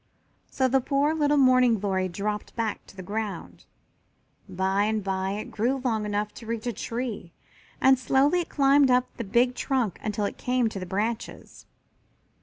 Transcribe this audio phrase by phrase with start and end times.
[0.49, 3.65] So the poor little Morning glory dropped back to the ground.
[4.49, 7.31] By and by it grew long enough to reach a tree
[7.79, 11.67] and slowly it climbed up the big trunk until it came to the branches.